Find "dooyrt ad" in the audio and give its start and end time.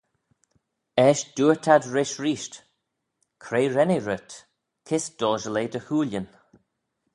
1.37-1.83